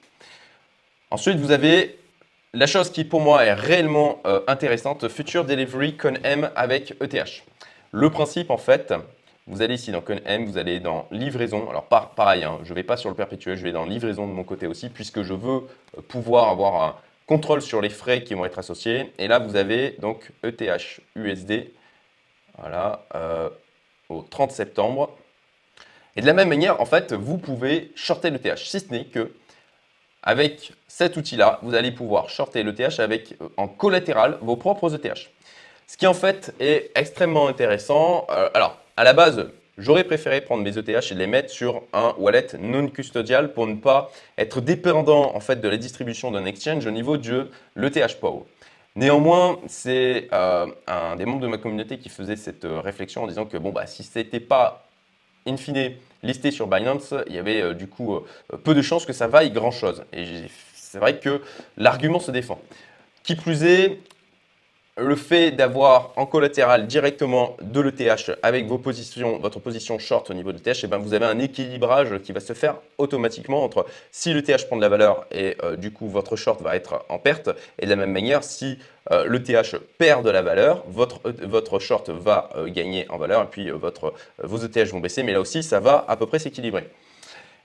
Ensuite, 1.13 1.37
vous 1.37 1.53
avez 1.53 1.97
la 2.55 2.67
chose 2.67 2.91
qui 2.91 3.05
pour 3.05 3.21
moi 3.21 3.45
est 3.45 3.53
réellement 3.53 4.21
euh, 4.27 4.41
intéressante, 4.47 5.09
Future 5.09 5.45
Delivery 5.45 5.97
ConM 5.97 6.51
avec 6.57 6.95
ETH. 7.03 7.45
Le 7.93 8.11
principe 8.11 8.51
en 8.51 8.57
fait, 8.57 8.95
vous 9.47 9.61
allez 9.61 9.75
ici 9.75 9.93
dans 9.93 10.01
ConM, 10.01 10.47
vous 10.47 10.57
allez 10.57 10.81
dans 10.81 11.07
livraison. 11.11 11.69
Alors 11.69 11.85
pareil, 11.85 12.45
hein, 12.45 12.59
je 12.65 12.71
ne 12.71 12.75
vais 12.75 12.83
pas 12.83 12.97
sur 12.97 13.11
le 13.11 13.15
perpétuel, 13.15 13.57
je 13.57 13.63
vais 13.63 13.73
dans 13.73 13.85
livraison 13.85 14.27
de 14.27 14.33
mon 14.33 14.45
côté 14.45 14.67
aussi 14.67 14.89
puisque 14.89 15.23
je 15.23 15.35
veux 15.35 15.67
euh, 15.97 16.03
pouvoir 16.09 16.49
avoir 16.49 16.83
un 16.83 16.97
contrôle 17.27 17.61
sur 17.61 17.83
les 17.83 17.91
frais 17.91 18.23
qui 18.23 18.33
vont 18.33 18.47
être 18.47 18.59
associés. 18.59 19.13
Et 19.19 19.29
là, 19.29 19.39
vous 19.39 19.57
avez 19.57 19.97
donc 19.99 20.31
ETH 20.43 21.01
USD 21.17 21.71
voilà, 22.57 23.05
euh, 23.15 23.51
au 24.09 24.23
30 24.23 24.51
septembre. 24.53 25.11
Et 26.17 26.23
de 26.23 26.27
la 26.27 26.33
même 26.33 26.49
manière, 26.49 26.81
en 26.81 26.87
fait, 26.87 27.13
vous 27.13 27.37
pouvez 27.37 27.93
shorter 27.95 28.31
l'ETH, 28.31 28.57
si 28.57 28.81
ce 28.81 28.91
n'est 28.91 29.05
que 29.05 29.31
avec 30.23 30.73
cet 30.89 31.17
outil-là, 31.17 31.59
vous 31.63 31.75
allez 31.75 31.93
pouvoir 31.93 32.29
shorter 32.29 32.63
l'ETH 32.63 32.99
avec 32.99 33.35
euh, 33.41 33.49
en 33.57 33.69
collatéral 33.69 34.39
vos 34.41 34.57
propres 34.57 34.95
ETH. 34.95 35.31
Ce 35.87 35.97
qui 35.97 36.07
en 36.07 36.15
fait 36.15 36.55
est 36.61 36.91
extrêmement 36.95 37.49
intéressant. 37.49 38.27
Euh, 38.31 38.51
alors, 38.53 38.79
à 38.97 39.05
la 39.05 39.13
base, 39.13 39.49
j'aurais 39.79 40.05
préféré 40.05 40.41
prendre 40.41 40.63
mes 40.63 40.77
ETH 40.77 40.89
et 40.89 41.15
les 41.15 41.27
mettre 41.27 41.51
sur 41.51 41.83
un 41.93 42.15
wallet 42.19 42.49
non 42.59 42.89
custodial 42.89 43.53
pour 43.53 43.67
ne 43.67 43.77
pas 43.77 44.11
être 44.37 44.61
dépendant 44.61 45.35
en 45.35 45.41
fait 45.41 45.61
de 45.61 45.69
la 45.69 45.77
distribution 45.77 46.31
d'un 46.31 46.45
exchange 46.47 46.85
au 46.87 46.91
niveau 46.91 47.17
de 47.17 47.49
l'ETH 47.77 48.19
Power. 48.21 48.43
Néanmoins, 48.97 49.59
c'est 49.69 50.29
euh, 50.33 50.67
un 50.89 51.15
des 51.15 51.25
membres 51.25 51.43
de 51.43 51.47
ma 51.47 51.59
communauté 51.59 51.99
qui 51.99 52.09
faisait 52.09 52.35
cette 52.35 52.67
réflexion 52.67 53.23
en 53.23 53.27
disant 53.29 53.45
que 53.45 53.57
bon, 53.57 53.71
bah, 53.71 53.87
si 53.87 54.03
ce 54.03 54.19
n'était 54.19 54.41
pas 54.41 54.88
in 55.49 55.57
fine 55.57 55.93
listé 56.23 56.51
sur 56.51 56.67
Binance, 56.67 57.15
il 57.29 57.35
y 57.35 57.39
avait 57.39 57.61
euh, 57.63 57.75
du 57.75 57.87
coup 57.87 58.15
euh, 58.15 58.57
peu 58.63 58.75
de 58.75 58.83
chances 58.83 59.07
que 59.07 59.13
ça 59.13 59.27
vaille 59.27 59.51
grand-chose. 59.51 60.05
Et 60.13 60.25
c'est 60.75 60.99
vrai 60.99 61.19
que 61.19 61.41
l'argument 61.77 62.21
se 62.21 62.31
défend. 62.31 62.61
Qui 63.23 63.37
plus 63.37 63.65
est, 63.65 64.01
le 64.99 65.17
fait 65.17 65.53
d'avoir 65.53 66.13
en 66.17 66.27
collatéral 66.27 66.87
directement 66.87 67.57
de 67.63 67.81
l'ETH 67.81 68.33
avec 68.43 68.67
vos 68.67 68.79
positions, 68.79 69.39
votre 69.39 69.61
position 69.61 69.99
short 69.99 70.31
au 70.31 70.35
niveau 70.35 70.53
de 70.53 70.59
l'ETH, 70.59 70.69
et 70.69 70.81
eh 70.85 70.87
ben 70.87 70.99
vous 70.99 71.15
avez 71.15 71.27
un 71.27 71.39
équilibrage 71.39 72.19
qui 72.23 72.33
va 72.33 72.41
se 72.41 72.53
faire 72.53 72.77
automatiquement 72.99 73.63
entre 73.63 73.87
si 74.11 74.35
l'ETH 74.35 74.67
prend 74.67 74.77
de 74.77 74.83
la 74.83 74.89
valeur 74.89 75.27
et 75.31 75.57
euh, 75.63 75.77
du 75.77 75.93
coup 75.93 76.09
votre 76.09 76.37
short 76.37 76.61
va 76.63 76.77
être 76.77 77.05
en 77.09 77.19
perte, 77.19 77.51
et 77.79 77.87
de 77.87 77.91
la 77.91 77.97
même 77.97 78.13
manière, 78.13 78.43
si 78.43 78.79
euh, 79.13 79.29
l'ETH 79.29 79.77
perd 79.99 80.25
de 80.25 80.31
la 80.31 80.43
valeur, 80.43 80.85
votre, 80.89 81.21
e 81.27 81.47
votre 81.47 81.79
short 81.79 82.11
va 82.11 82.51
euh, 82.57 82.69
gagner 82.69 83.07
en 83.11 83.19
valeur 83.19 83.43
et 83.43 83.47
puis 83.47 83.71
votre, 83.71 84.13
vos 84.43 84.59
ETH 84.59 84.91
vont 84.91 85.01
baisser, 85.01 85.23
mais 85.23 85.33
là 85.33 85.41
aussi 85.41 85.63
ça 85.63 85.81
va 85.81 86.05
à 86.09 86.17
peu 86.17 86.27
près 86.27 86.39
s'équilibrer. 86.39 86.89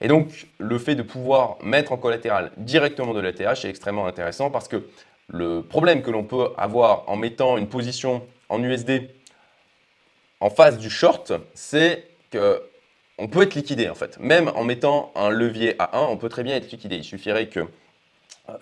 Et 0.00 0.08
donc, 0.08 0.48
le 0.58 0.78
fait 0.78 0.96
de 0.96 1.02
pouvoir 1.02 1.56
mettre 1.62 1.92
en 1.92 1.96
collatéral 1.96 2.50
directement 2.56 3.14
de 3.14 3.20
l'ETH 3.20 3.64
est 3.64 3.68
extrêmement 3.68 4.06
intéressant 4.06 4.50
parce 4.50 4.68
que 4.68 4.82
le 5.28 5.62
problème 5.62 6.02
que 6.02 6.10
l'on 6.10 6.24
peut 6.24 6.48
avoir 6.56 7.08
en 7.08 7.16
mettant 7.16 7.56
une 7.56 7.68
position 7.68 8.26
en 8.48 8.62
USD 8.62 9.10
en 10.40 10.50
face 10.50 10.78
du 10.78 10.90
short, 10.90 11.32
c'est 11.54 12.06
qu'on 12.30 13.28
peut 13.28 13.42
être 13.42 13.54
liquidé 13.54 13.88
en 13.88 13.94
fait. 13.94 14.18
Même 14.18 14.48
en 14.54 14.64
mettant 14.64 15.12
un 15.14 15.30
levier 15.30 15.74
à 15.78 15.96
1, 15.98 16.02
on 16.02 16.16
peut 16.16 16.28
très 16.28 16.42
bien 16.42 16.56
être 16.56 16.70
liquidé. 16.70 16.96
Il 16.96 17.04
suffirait 17.04 17.48
que 17.48 17.60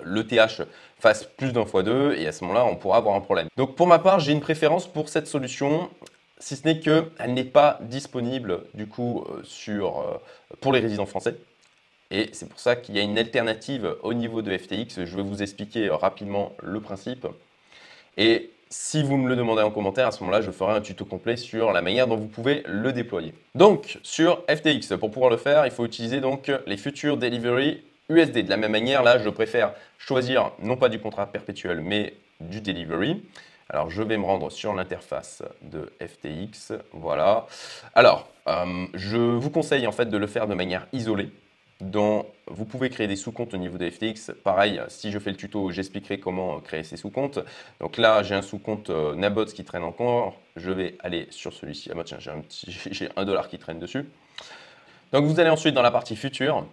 le 0.02 0.24
TH 0.24 0.62
fasse 1.00 1.24
plus 1.24 1.52
d'un 1.52 1.66
fois 1.66 1.82
deux 1.82 2.14
et 2.14 2.28
à 2.28 2.32
ce 2.32 2.44
moment-là, 2.44 2.64
on 2.64 2.76
pourra 2.76 2.98
avoir 2.98 3.16
un 3.16 3.20
problème. 3.20 3.48
Donc 3.56 3.74
pour 3.74 3.88
ma 3.88 3.98
part, 3.98 4.20
j'ai 4.20 4.32
une 4.32 4.40
préférence 4.40 4.86
pour 4.86 5.08
cette 5.08 5.26
solution, 5.26 5.90
si 6.38 6.54
ce 6.54 6.68
n'est 6.68 6.78
qu'elle 6.78 7.34
n'est 7.34 7.44
pas 7.44 7.78
disponible 7.80 8.64
du 8.74 8.86
coup 8.86 9.24
sur, 9.42 10.20
pour 10.60 10.72
les 10.72 10.78
résidents 10.78 11.06
français. 11.06 11.34
Et 12.12 12.28
c'est 12.32 12.46
pour 12.46 12.60
ça 12.60 12.76
qu'il 12.76 12.94
y 12.94 13.00
a 13.00 13.02
une 13.02 13.16
alternative 13.16 13.96
au 14.02 14.12
niveau 14.12 14.42
de 14.42 14.56
FTX. 14.56 15.06
Je 15.06 15.16
vais 15.16 15.22
vous 15.22 15.42
expliquer 15.42 15.88
rapidement 15.88 16.52
le 16.62 16.78
principe. 16.78 17.26
Et 18.18 18.50
si 18.68 19.02
vous 19.02 19.16
me 19.16 19.30
le 19.30 19.34
demandez 19.34 19.62
en 19.62 19.70
commentaire, 19.70 20.08
à 20.08 20.12
ce 20.12 20.20
moment-là, 20.20 20.42
je 20.42 20.50
ferai 20.50 20.74
un 20.74 20.82
tuto 20.82 21.06
complet 21.06 21.38
sur 21.38 21.72
la 21.72 21.80
manière 21.80 22.06
dont 22.06 22.16
vous 22.16 22.26
pouvez 22.26 22.62
le 22.66 22.92
déployer. 22.92 23.32
Donc, 23.54 23.98
sur 24.02 24.42
FTX, 24.46 24.98
pour 25.00 25.10
pouvoir 25.10 25.30
le 25.30 25.38
faire, 25.38 25.64
il 25.64 25.72
faut 25.72 25.86
utiliser 25.86 26.20
donc 26.20 26.52
les 26.66 26.76
Future 26.76 27.16
Delivery 27.16 27.82
USD. 28.10 28.44
De 28.44 28.50
la 28.50 28.58
même 28.58 28.72
manière, 28.72 29.02
là, 29.02 29.16
je 29.16 29.30
préfère 29.30 29.72
choisir 29.96 30.52
non 30.62 30.76
pas 30.76 30.90
du 30.90 30.98
contrat 30.98 31.26
perpétuel, 31.26 31.80
mais 31.80 32.12
du 32.40 32.60
delivery. 32.60 33.22
Alors, 33.70 33.88
je 33.88 34.02
vais 34.02 34.18
me 34.18 34.24
rendre 34.24 34.50
sur 34.50 34.74
l'interface 34.74 35.42
de 35.62 35.90
FTX. 35.98 36.74
Voilà. 36.92 37.46
Alors, 37.94 38.28
euh, 38.48 38.86
je 38.92 39.16
vous 39.16 39.48
conseille 39.48 39.86
en 39.86 39.92
fait 39.92 40.10
de 40.10 40.16
le 40.18 40.26
faire 40.26 40.46
de 40.46 40.54
manière 40.54 40.86
isolée 40.92 41.30
dont 41.82 42.26
vous 42.46 42.64
pouvez 42.64 42.90
créer 42.90 43.08
des 43.08 43.16
sous-comptes 43.16 43.54
au 43.54 43.56
niveau 43.56 43.76
de 43.76 43.90
FTX. 43.90 44.32
Pareil, 44.44 44.80
si 44.88 45.10
je 45.10 45.18
fais 45.18 45.30
le 45.30 45.36
tuto, 45.36 45.70
j'expliquerai 45.72 46.20
comment 46.20 46.60
créer 46.60 46.84
ces 46.84 46.96
sous-comptes. 46.96 47.40
Donc 47.80 47.96
là, 47.96 48.22
j'ai 48.22 48.36
un 48.36 48.42
sous-compte 48.42 48.90
euh, 48.90 49.14
Nabots 49.16 49.46
qui 49.46 49.64
traîne 49.64 49.82
encore. 49.82 50.38
Je 50.56 50.70
vais 50.70 50.96
aller 51.00 51.26
sur 51.30 51.52
celui-ci. 51.52 51.90
Ah 51.90 51.94
bah 51.94 52.04
tiens, 52.04 52.18
j'ai 52.20 53.08
un 53.16 53.24
dollar 53.24 53.48
qui 53.48 53.58
traîne 53.58 53.80
dessus. 53.80 54.04
Donc 55.12 55.24
vous 55.24 55.40
allez 55.40 55.50
ensuite 55.50 55.74
dans 55.74 55.82
la 55.82 55.90
partie 55.90 56.14
future. 56.14 56.66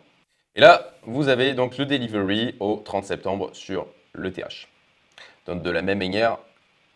Et 0.55 0.61
là, 0.61 0.93
vous 1.03 1.27
avez 1.27 1.53
donc 1.53 1.77
le 1.77 1.85
delivery 1.85 2.55
au 2.59 2.81
30 2.85 3.05
septembre 3.05 3.49
sur 3.53 3.87
l'ETH. 4.13 4.67
Donc 5.47 5.63
de 5.63 5.69
la 5.71 5.81
même 5.81 5.97
manière, 5.97 6.37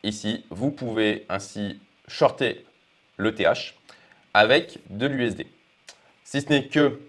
ici, 0.03 0.46
vous 0.51 0.70
pouvez 0.70 1.25
ainsi 1.29 1.79
shorter 2.08 2.63
l'ETH 3.17 3.74
avec 4.36 4.79
de 4.89 5.08
l'USD. 5.08 5.46
Si 6.24 6.41
ce 6.41 6.50
n'est 6.50 6.67
que 6.67 7.00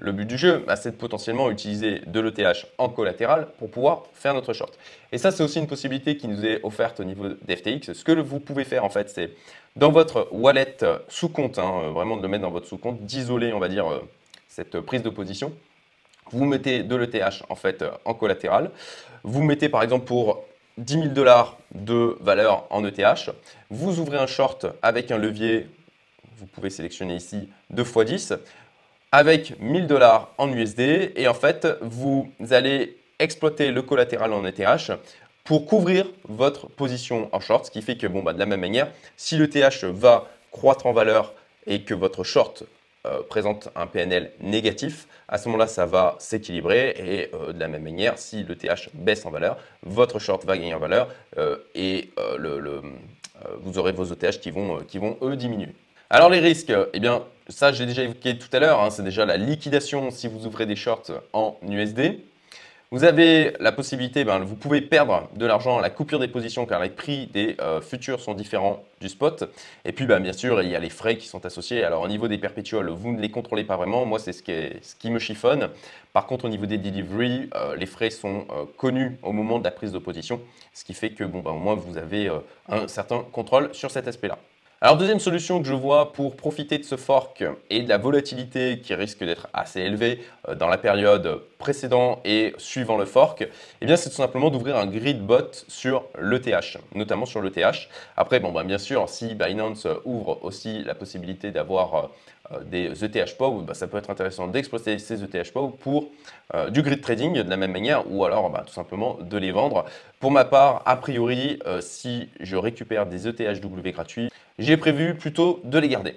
le 0.00 0.12
but 0.12 0.26
du 0.26 0.38
jeu, 0.38 0.64
bah, 0.66 0.76
c'est 0.76 0.92
de 0.92 0.96
potentiellement 0.96 1.50
utiliser 1.50 2.00
de 2.06 2.20
l'ETH 2.20 2.66
en 2.78 2.88
collatéral 2.88 3.48
pour 3.58 3.70
pouvoir 3.70 4.04
faire 4.14 4.34
notre 4.34 4.52
short. 4.52 4.78
Et 5.12 5.18
ça, 5.18 5.30
c'est 5.30 5.42
aussi 5.42 5.58
une 5.58 5.66
possibilité 5.66 6.16
qui 6.16 6.28
nous 6.28 6.44
est 6.44 6.60
offerte 6.62 7.00
au 7.00 7.04
niveau 7.04 7.28
d'FTX. 7.28 7.92
Ce 7.92 8.04
que 8.04 8.12
vous 8.12 8.40
pouvez 8.40 8.64
faire, 8.64 8.84
en 8.84 8.90
fait, 8.90 9.10
c'est 9.10 9.30
dans 9.76 9.90
votre 9.90 10.28
wallet 10.32 10.76
sous 11.08 11.28
compte, 11.28 11.58
hein, 11.58 11.72
euh, 11.84 11.90
vraiment 11.90 12.16
de 12.16 12.22
le 12.22 12.28
mettre 12.28 12.42
dans 12.42 12.50
votre 12.50 12.66
sous 12.66 12.78
compte, 12.78 13.04
d'isoler, 13.04 13.52
on 13.52 13.58
va 13.58 13.68
dire, 13.68 13.90
euh, 13.90 14.00
cette 14.48 14.80
prise 14.80 15.02
de 15.02 15.10
position. 15.10 15.52
Vous 16.30 16.44
mettez 16.44 16.82
de 16.82 16.96
l'ETH, 16.96 17.42
en 17.48 17.54
fait, 17.54 17.84
en 18.04 18.14
collatéral. 18.14 18.70
Vous 19.24 19.42
mettez, 19.42 19.68
par 19.68 19.82
exemple, 19.82 20.04
pour 20.04 20.44
10 20.78 20.94
000 20.94 21.06
dollars 21.08 21.58
de 21.74 22.16
valeur 22.20 22.66
en 22.70 22.84
ETH. 22.84 23.30
Vous 23.70 23.98
ouvrez 23.98 24.18
un 24.18 24.26
short 24.26 24.66
avec 24.82 25.10
un 25.10 25.18
levier, 25.18 25.66
vous 26.38 26.46
pouvez 26.46 26.70
sélectionner 26.70 27.16
ici 27.16 27.48
2 27.70 27.82
x 27.82 28.04
10 28.04 28.34
avec 29.12 29.58
1000 29.60 29.86
dollars 29.86 30.32
en 30.38 30.52
USD 30.52 31.12
et 31.16 31.28
en 31.28 31.34
fait, 31.34 31.66
vous 31.80 32.30
allez 32.50 32.96
exploiter 33.18 33.70
le 33.70 33.82
collatéral 33.82 34.32
en 34.32 34.44
ETH 34.44 34.92
pour 35.44 35.66
couvrir 35.66 36.06
votre 36.28 36.68
position 36.68 37.28
en 37.32 37.40
short, 37.40 37.66
ce 37.66 37.70
qui 37.70 37.80
fait 37.80 37.96
que 37.96 38.06
bon, 38.06 38.22
bah, 38.22 38.34
de 38.34 38.38
la 38.38 38.46
même 38.46 38.60
manière, 38.60 38.88
si 39.16 39.38
le 39.38 39.48
TH 39.48 39.84
va 39.84 40.28
croître 40.50 40.86
en 40.86 40.92
valeur 40.92 41.32
et 41.66 41.82
que 41.82 41.94
votre 41.94 42.22
short 42.22 42.64
euh, 43.06 43.22
présente 43.28 43.70
un 43.74 43.86
PNL 43.86 44.30
négatif, 44.40 45.06
à 45.26 45.38
ce 45.38 45.48
moment-là, 45.48 45.66
ça 45.66 45.86
va 45.86 46.16
s'équilibrer 46.18 46.94
et 46.98 47.34
euh, 47.34 47.52
de 47.52 47.60
la 47.60 47.68
même 47.68 47.82
manière, 47.82 48.18
si 48.18 48.42
le 48.42 48.56
TH 48.56 48.90
baisse 48.92 49.24
en 49.24 49.30
valeur, 49.30 49.56
votre 49.84 50.18
short 50.18 50.44
va 50.44 50.58
gagner 50.58 50.74
en 50.74 50.78
valeur 50.78 51.08
euh, 51.38 51.56
et 51.74 52.10
vous 53.60 53.78
aurez 53.78 53.92
vos 53.92 54.04
ETH 54.04 54.40
qui 54.40 54.50
vont, 54.50 54.78
qui 54.80 54.98
vont 54.98 55.16
eux 55.22 55.36
diminuer. 55.36 55.72
Alors 56.10 56.30
les 56.30 56.38
risques, 56.38 56.72
eh 56.94 57.00
bien 57.00 57.22
ça 57.48 57.70
j'ai 57.70 57.84
déjà 57.84 58.02
évoqué 58.02 58.38
tout 58.38 58.48
à 58.54 58.60
l'heure, 58.60 58.80
hein, 58.80 58.88
c'est 58.88 59.02
déjà 59.02 59.26
la 59.26 59.36
liquidation 59.36 60.10
si 60.10 60.26
vous 60.26 60.46
ouvrez 60.46 60.64
des 60.64 60.74
shorts 60.74 61.10
en 61.34 61.58
USD. 61.68 62.20
Vous 62.90 63.04
avez 63.04 63.52
la 63.60 63.72
possibilité, 63.72 64.24
ben, 64.24 64.38
vous 64.38 64.56
pouvez 64.56 64.80
perdre 64.80 65.28
de 65.36 65.44
l'argent 65.44 65.76
à 65.76 65.82
la 65.82 65.90
coupure 65.90 66.18
des 66.18 66.28
positions 66.28 66.64
car 66.64 66.80
les 66.80 66.88
prix 66.88 67.26
des 67.26 67.56
euh, 67.60 67.82
futurs 67.82 68.20
sont 68.20 68.32
différents 68.32 68.82
du 69.02 69.10
spot. 69.10 69.44
Et 69.84 69.92
puis 69.92 70.06
ben, 70.06 70.18
bien 70.20 70.32
sûr, 70.32 70.62
il 70.62 70.70
y 70.70 70.74
a 70.74 70.78
les 70.78 70.88
frais 70.88 71.18
qui 71.18 71.28
sont 71.28 71.44
associés. 71.44 71.84
Alors 71.84 72.00
au 72.00 72.08
niveau 72.08 72.26
des 72.26 72.38
perpétuels, 72.38 72.88
vous 72.88 73.12
ne 73.12 73.20
les 73.20 73.30
contrôlez 73.30 73.64
pas 73.64 73.76
vraiment. 73.76 74.06
Moi, 74.06 74.18
c'est 74.18 74.32
ce, 74.32 74.42
qui 74.42 75.10
me 75.10 75.18
chiffonne. 75.18 75.68
Par 76.14 76.26
contre, 76.26 76.46
au 76.46 76.48
niveau 76.48 76.64
des 76.64 76.78
delivery, 76.78 77.50
euh, 77.54 77.76
les 77.76 77.84
frais 77.84 78.08
sont 78.08 78.46
euh, 78.50 78.64
connus 78.78 79.18
au 79.22 79.32
moment 79.32 79.58
de 79.58 79.64
la 79.64 79.72
prise 79.72 79.92
de 79.92 79.98
position. 79.98 80.40
Ce 80.72 80.84
qui 80.84 80.94
fait 80.94 81.10
que 81.10 81.24
bon, 81.24 81.40
ben, 81.40 81.50
au 81.50 81.58
moins, 81.58 81.74
vous 81.74 81.98
avez 81.98 82.30
un 82.70 82.88
certain 82.88 83.26
contrôle 83.30 83.74
sur 83.74 83.90
cet 83.90 84.08
aspect-là. 84.08 84.38
Alors 84.80 84.96
deuxième 84.96 85.18
solution 85.18 85.60
que 85.60 85.66
je 85.66 85.74
vois 85.74 86.12
pour 86.12 86.36
profiter 86.36 86.78
de 86.78 86.84
ce 86.84 86.94
fork 86.94 87.44
et 87.68 87.82
de 87.82 87.88
la 87.88 87.98
volatilité 87.98 88.78
qui 88.78 88.94
risque 88.94 89.24
d'être 89.24 89.48
assez 89.52 89.80
élevée 89.80 90.24
euh, 90.46 90.54
dans 90.54 90.68
la 90.68 90.78
période 90.78 91.42
précédente 91.58 92.20
et 92.24 92.54
suivant 92.58 92.96
le 92.96 93.04
fork, 93.04 93.48
eh 93.80 93.86
bien 93.86 93.96
c'est 93.96 94.08
tout 94.08 94.14
simplement 94.14 94.50
d'ouvrir 94.50 94.76
un 94.76 94.86
grid 94.86 95.20
bot 95.20 95.50
sur 95.66 96.04
l'ETH, 96.20 96.78
notamment 96.94 97.26
sur 97.26 97.42
l'ETH. 97.42 97.88
Après, 98.16 98.38
bon, 98.38 98.52
ben, 98.52 98.62
bien 98.62 98.78
sûr, 98.78 99.08
si 99.08 99.34
Binance 99.34 99.88
ouvre 100.04 100.38
aussi 100.44 100.84
la 100.84 100.94
possibilité 100.94 101.50
d'avoir 101.50 101.94
euh, 101.96 102.06
des 102.64 103.04
ETH 103.04 103.36
POW, 103.36 103.62
ben, 103.62 103.74
ça 103.74 103.86
peut 103.86 103.98
être 103.98 104.10
intéressant 104.10 104.48
d'exploiter 104.48 104.98
ces 104.98 105.22
ETH 105.22 105.52
POW 105.52 105.68
pour 105.68 106.08
euh, 106.54 106.70
du 106.70 106.82
grid 106.82 107.00
trading 107.00 107.42
de 107.42 107.50
la 107.50 107.56
même 107.56 107.72
manière 107.72 108.10
ou 108.10 108.24
alors 108.24 108.50
ben, 108.50 108.62
tout 108.66 108.72
simplement 108.72 109.18
de 109.20 109.38
les 109.38 109.52
vendre. 109.52 109.84
Pour 110.20 110.30
ma 110.30 110.44
part, 110.44 110.82
a 110.86 110.96
priori, 110.96 111.58
si 111.80 112.28
je 112.40 112.56
récupère 112.56 113.06
des 113.06 113.28
ETHW 113.28 113.90
gratuits, 113.90 114.30
j'ai 114.58 114.76
prévu 114.76 115.14
plutôt 115.14 115.60
de 115.64 115.78
les 115.78 115.88
garder 115.88 116.14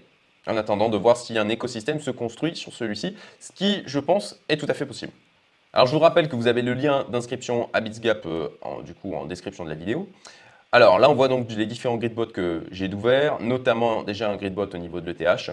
en 0.48 0.58
attendant 0.58 0.90
de 0.90 0.98
voir 0.98 1.18
si 1.18 1.38
un 1.38 1.50
écosystème 1.50 2.00
se 2.00 2.12
construit 2.12 2.56
sur 2.56 2.74
celui-ci, 2.74 3.16
ce 3.40 3.52
qui, 3.52 3.84
je 3.86 4.00
pense, 4.00 4.40
est 4.50 4.58
tout 4.58 4.66
à 4.70 4.74
fait 4.74 4.86
possible. 4.86 5.12
Alors, 5.74 5.88
je 5.88 5.94
vous 5.94 6.00
rappelle 6.00 6.28
que 6.28 6.36
vous 6.36 6.48
avez 6.48 6.62
le 6.62 6.74
lien 6.74 7.06
d'inscription 7.10 7.70
à 7.74 7.80
Bitsgap 7.80 8.26
euh, 8.26 8.50
en, 8.62 8.82
du 8.82 8.94
coup, 8.94 9.14
en 9.14 9.26
description 9.26 9.64
de 9.64 9.70
la 9.70 9.76
vidéo. 9.76 10.10
Alors 10.74 11.00
là, 11.00 11.10
on 11.10 11.14
voit 11.14 11.28
donc 11.28 11.52
les 11.52 11.66
différents 11.66 11.98
gridbots 11.98 12.28
que 12.28 12.64
j'ai 12.72 12.88
d'ouvert, 12.88 13.40
notamment 13.42 14.04
déjà 14.04 14.32
un 14.32 14.38
gridbot 14.38 14.68
au 14.74 14.78
niveau 14.78 15.02
de 15.02 15.12
l'ETH. 15.12 15.52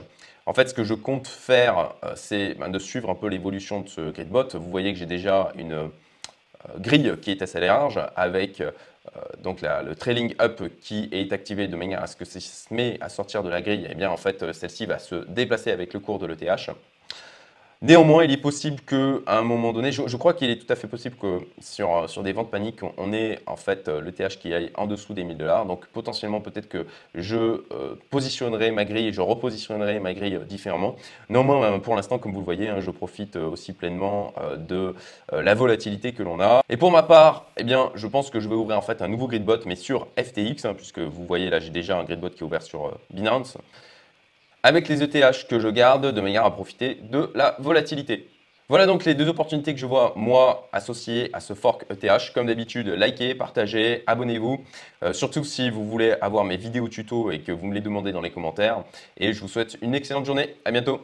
En 0.49 0.55
fait, 0.55 0.67
ce 0.71 0.73
que 0.73 0.83
je 0.83 0.95
compte 0.95 1.27
faire, 1.27 1.93
euh, 2.03 2.15
c'est 2.17 2.55
ben, 2.55 2.71
de 2.71 2.79
suivre 2.79 3.11
un 3.11 3.15
peu 3.15 3.29
l'évolution 3.29 3.83
de 3.83 3.89
ce 3.91 4.11
gridbot. 4.11 4.49
Vous 4.55 4.71
voyez 4.71 4.95
que 4.95 4.99
j'ai 4.99 5.05
déjà 5.05 5.53
une 5.57 5.75
euh, 5.75 5.89
grille 6.79 7.13
qui 7.21 7.33
est 7.33 7.43
assez 7.43 7.61
large 7.61 8.01
avec 8.17 8.63
euh, 8.63 8.71
donc 9.43 9.61
le 9.61 9.95
trailing 9.95 10.35
up 10.41 10.63
qui 10.81 11.11
est 11.13 11.35
activé 11.35 11.69
de 11.69 11.77
manière 11.77 12.03
à 12.03 12.07
ce 12.07 12.17
que 12.17 12.25
ça 12.25 12.41
se 12.41 12.73
met 12.73 12.97
à 13.03 13.11
sortir 13.11 13.43
de 13.43 13.51
la 13.51 13.61
grille, 13.61 13.89
eh 13.91 14.07
en 14.07 14.17
fait 14.17 14.53
celle-ci 14.53 14.87
va 14.87 14.99
se 14.99 15.17
déplacer 15.29 15.71
avec 15.71 15.93
le 15.93 16.01
cours 16.01 16.19
de 16.19 16.27
l'ETH. 16.27 16.71
Néanmoins, 17.81 18.25
il 18.25 18.33
est 18.33 18.39
possible 18.39 18.81
qu'à 18.81 19.39
un 19.39 19.43
moment 19.43 19.73
donné, 19.73 19.93
je, 19.93 20.17
crois 20.17 20.35
qu'il 20.35 20.51
est 20.51 20.57
tout 20.57 20.73
à 20.73 20.75
fait 20.75 20.89
possible 20.89 21.15
que 21.15 21.39
sur, 21.61 22.11
sur 22.11 22.25
des 22.25 22.33
ventes 22.33 22.51
paniques, 22.51 22.81
on 22.97 23.13
ait 23.13 23.39
en 23.47 23.55
fait 23.55 23.87
euh, 23.87 24.01
le 24.01 24.11
TH 24.11 24.41
qui 24.41 24.53
aille 24.53 24.73
en 24.75 24.89
dessous 24.89 25.15
des 25.15 25.23
1000 25.23 25.37
dollars. 25.37 25.65
Donc 25.65 25.87
potentiellement, 25.87 26.41
peut-être 26.41 26.69
que 26.69 26.87
je 27.15 27.37
euh, 27.37 27.95
positionnerai 28.11 28.73
ma 28.73 28.85
grille, 28.85 29.13
je 29.13 29.21
repositionnerai 29.21 30.01
ma 30.01 30.13
grille 30.13 30.41
différemment. 30.49 30.97
Néanmoins, 31.29 31.63
euh, 31.63 31.79
pour 31.79 31.95
l'instant, 31.95 32.19
comme 32.19 32.33
vous 32.33 32.41
le 32.41 32.45
voyez, 32.45 32.69
hein, 32.69 32.81
je 32.81 32.91
profite 32.91 33.37
aussi 33.37 33.73
pleinement 33.73 34.35
de 34.57 34.97
la 35.33 35.55
volatilité 35.55 36.13
que 36.13 36.25
l'on 36.25 36.41
a. 36.41 36.63
Et 36.69 36.77
pour 36.77 36.91
ma 36.91 37.05
part, 37.05 37.47
eh 37.59 37.63
bien, 37.63 37.93
je 37.95 38.09
pense 38.09 38.29
que 38.31 38.41
je 38.41 38.49
vais 38.49 38.57
ouvrir 38.57 38.77
en 38.77 38.83
fait 38.83 39.03
un 39.03 39.09
nouveau 39.09 39.29
gridbot, 39.29 39.59
mais 39.67 39.77
sur 39.77 40.09
FTX, 40.19 40.65
hein, 40.65 40.75
puisque 40.75 40.99
vous 40.99 41.25
voyez 41.25 41.49
là, 41.49 41.61
j'ai 41.61 41.71
déjà 41.71 41.97
un 41.97 42.03
gridbot 42.03 42.31
qui 42.31 42.41
est 42.41 42.47
ouvert 42.47 42.63
sur 42.63 42.99
Binance 43.11 43.57
avec 44.63 44.89
les 44.89 45.03
ETH 45.03 45.47
que 45.49 45.59
je 45.59 45.69
garde 45.69 46.13
de 46.13 46.21
manière 46.21 46.45
à 46.45 46.53
profiter 46.53 46.99
de 47.03 47.31
la 47.35 47.57
volatilité. 47.59 48.29
Voilà 48.71 48.85
donc 48.85 49.07
les 49.07 49.15
deux 49.15 49.29
opportunités 49.29 49.73
que 49.73 49.81
je 49.81 49.87
vois 49.87 50.13
moi 50.15 50.69
associées 50.73 51.31
à 51.33 51.41
ce 51.41 51.55
fork 51.55 51.87
ETH. 51.91 52.33
Comme 52.35 52.49
d'habitude, 52.49 52.89
likez, 52.89 53.35
partagez, 53.35 54.03
abonnez-vous. 54.07 54.63
Euh, 55.03 55.15
surtout 55.15 55.43
si 55.43 55.71
vous 55.71 55.89
voulez 55.89 56.15
avoir 56.21 56.45
mes 56.45 56.59
vidéos 56.59 56.89
tuto 56.89 57.31
et 57.31 57.41
que 57.41 57.51
vous 57.51 57.67
me 57.67 57.75
les 57.75 57.81
demandez 57.81 58.13
dans 58.13 58.21
les 58.21 58.31
commentaires. 58.31 58.85
Et 59.17 59.33
je 59.33 59.41
vous 59.41 59.49
souhaite 59.49 59.79
une 59.81 59.95
excellente 59.95 60.27
journée. 60.27 60.57
À 60.67 60.71
bientôt. 60.71 61.01